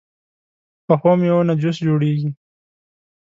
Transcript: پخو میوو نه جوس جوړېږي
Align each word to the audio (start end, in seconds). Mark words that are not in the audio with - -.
پخو 0.87 1.11
میوو 1.19 1.47
نه 1.49 1.53
جوس 1.61 1.77
جوړېږي 1.85 2.29